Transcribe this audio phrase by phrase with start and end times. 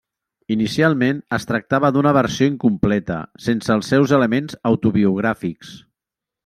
[0.53, 3.19] Inicialment es tractava d'una versió incompleta,
[3.49, 5.81] sense els seus elements autobiogràfics.